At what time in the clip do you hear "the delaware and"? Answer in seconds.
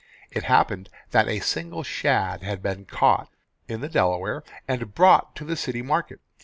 3.81-4.95